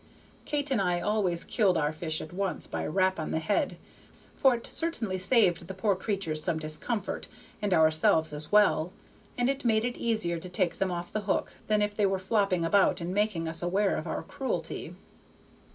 Kate 0.45 0.71
and 0.71 0.81
I 0.81 0.99
always 0.99 1.43
killed 1.43 1.77
our 1.77 1.93
fish 1.93 2.21
at 2.21 2.33
once 2.33 2.65
by 2.65 2.81
a 2.81 2.89
rap 2.89 3.19
on 3.19 3.29
the 3.29 3.37
head, 3.37 3.77
for 4.35 4.55
it 4.55 4.65
certainly 4.65 5.19
saved 5.19 5.67
the 5.67 5.75
poor 5.75 5.95
creatures 5.95 6.47
much 6.47 6.57
discomfort, 6.57 7.27
and 7.61 7.71
ourselves 7.71 8.33
as 8.33 8.51
well, 8.51 8.91
and 9.37 9.47
it 9.47 9.63
made 9.63 9.85
it 9.85 9.97
easier 9.99 10.39
to 10.39 10.49
take 10.49 10.79
them 10.79 10.89
off 10.91 11.11
the 11.11 11.21
hook 11.29 11.53
than 11.67 11.83
if 11.83 11.95
they 11.95 12.07
were 12.07 12.17
flopping 12.17 12.65
about 12.65 12.99
and 12.99 13.13
making 13.13 13.47
us 13.47 13.61
aware 13.61 13.95
of 13.95 14.07
our 14.07 14.23
cruelty. 14.23 14.95